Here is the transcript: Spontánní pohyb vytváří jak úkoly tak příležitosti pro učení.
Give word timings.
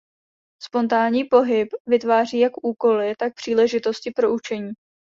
Spontánní 0.63 1.23
pohyb 1.23 1.67
vytváří 1.85 2.39
jak 2.39 2.65
úkoly 2.65 3.13
tak 3.17 3.33
příležitosti 3.33 4.11
pro 4.15 4.33
učení. 4.33 4.71